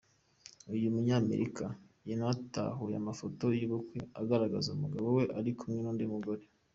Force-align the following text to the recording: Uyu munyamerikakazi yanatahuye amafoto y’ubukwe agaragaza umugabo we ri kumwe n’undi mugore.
Uyu 0.75 0.93
munyamerikakazi 0.95 1.81
yanatahuye 2.09 2.95
amafoto 3.01 3.45
y’ubukwe 3.59 3.99
agaragaza 4.21 4.67
umugabo 4.75 5.07
we 5.17 5.23
ri 5.45 5.53
kumwe 5.59 5.79
n’undi 5.83 6.05
mugore. 6.13 6.43